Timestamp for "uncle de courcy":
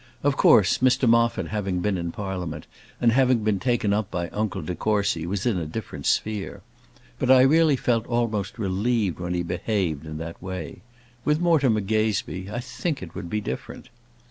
4.29-5.27